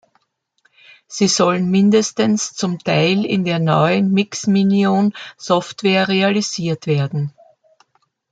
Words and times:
Sie 1.05 1.27
sollen 1.27 1.69
mindestens 1.69 2.55
zum 2.55 2.79
Teil 2.79 3.23
in 3.23 3.43
der 3.45 3.59
neuen 3.59 4.11
Mixminion-Software 4.11 6.07
realisiert 6.07 6.87
werden. 6.87 7.35